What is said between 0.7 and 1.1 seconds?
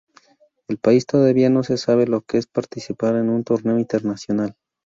país